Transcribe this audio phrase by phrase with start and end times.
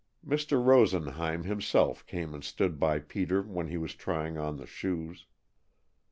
[0.27, 0.53] Mr.
[0.65, 5.27] Rosenheim himself came and stood by Peter when he was trying on the shoes.